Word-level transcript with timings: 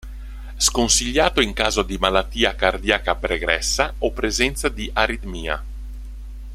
Sconsigliato 0.57 1.41
in 1.41 1.53
caso 1.53 1.83
di 1.83 1.99
malattia 1.99 2.55
cardiaca 2.55 3.13
pregressa 3.13 3.93
o 3.99 4.11
presenza 4.11 4.67
di 4.67 4.89
aritmia. 4.91 5.63